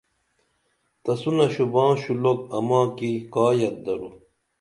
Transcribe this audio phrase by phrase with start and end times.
[1.03, 4.09] تسونہ شوباں شُلُوک اماں کی کا یت درو